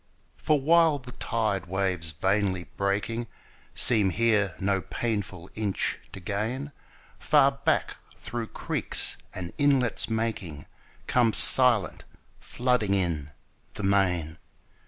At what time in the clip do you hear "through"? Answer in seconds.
8.17-8.47